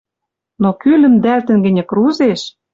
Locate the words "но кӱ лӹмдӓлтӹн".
0.61-1.57